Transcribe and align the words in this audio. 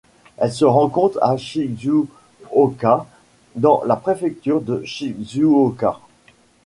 Elle 0.37 0.51
se 0.51 0.65
rencontre 0.65 1.19
à 1.21 1.37
Shizuoka 1.37 3.05
dans 3.55 3.83
la 3.85 3.95
préfecture 3.95 4.59
de 4.59 4.83
Shizuoka. 4.83 5.99